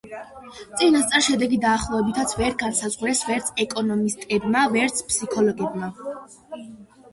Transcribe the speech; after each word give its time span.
წინასწარ 0.81 1.23
შედეგი 1.25 1.59
დაახლოებითაც 1.65 2.33
ვერ 2.39 2.57
განსაზღვრეს 2.63 3.23
ვერც 3.29 3.53
ეკონომისტებმა, 3.67 4.67
ვერც 4.75 5.07
ფსიქოლოგებმა. 5.13 5.95